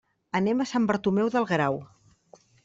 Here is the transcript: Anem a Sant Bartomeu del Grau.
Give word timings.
Anem 0.37 0.63
a 0.63 0.65
Sant 0.71 0.87
Bartomeu 0.91 1.29
del 1.37 1.47
Grau. 1.53 1.79